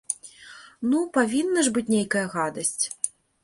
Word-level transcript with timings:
Ну, 0.93 1.03
павінна 1.19 1.67
ж 1.69 1.75
быць 1.77 1.87
нейкая 1.97 2.27
гадасць! 2.35 2.85